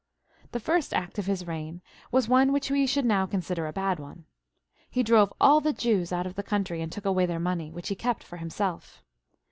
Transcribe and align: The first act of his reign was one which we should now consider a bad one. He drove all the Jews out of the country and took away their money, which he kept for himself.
The 0.51 0.59
first 0.59 0.95
act 0.95 1.19
of 1.19 1.27
his 1.27 1.45
reign 1.45 1.79
was 2.11 2.27
one 2.27 2.51
which 2.51 2.71
we 2.71 2.87
should 2.87 3.05
now 3.05 3.27
consider 3.27 3.67
a 3.67 3.71
bad 3.71 3.99
one. 3.99 4.25
He 4.89 5.03
drove 5.03 5.31
all 5.39 5.61
the 5.61 5.73
Jews 5.73 6.11
out 6.11 6.25
of 6.25 6.33
the 6.33 6.41
country 6.41 6.81
and 6.81 6.91
took 6.91 7.05
away 7.05 7.27
their 7.27 7.39
money, 7.39 7.69
which 7.69 7.89
he 7.89 7.95
kept 7.95 8.23
for 8.23 8.37
himself. 8.37 9.03